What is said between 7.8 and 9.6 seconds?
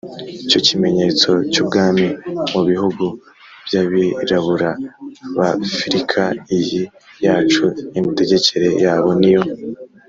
imitegekere yabo niyo